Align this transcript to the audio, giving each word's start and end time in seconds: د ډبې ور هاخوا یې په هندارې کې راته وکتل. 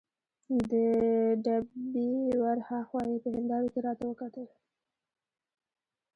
د 0.71 0.73
ډبې 1.45 2.09
ور 2.41 2.59
هاخوا 2.69 3.01
یې 3.11 3.17
په 3.23 3.29
هندارې 3.37 3.67
کې 3.73 3.79
راته 3.87 4.03
وکتل. 4.07 4.45